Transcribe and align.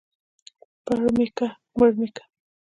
پړ 0.85 0.99
مى 1.15 1.27
که 1.37 1.47
مړ 1.77 1.89
مى 1.99 2.07
که. 2.15 2.23